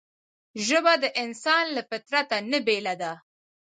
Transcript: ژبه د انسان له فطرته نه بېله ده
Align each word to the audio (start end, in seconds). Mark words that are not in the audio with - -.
ژبه 0.65 0.93
د 1.03 1.05
انسان 1.23 1.65
له 1.75 1.81
فطرته 1.89 2.35
نه 2.51 2.59
بېله 2.67 2.93
ده 3.01 3.13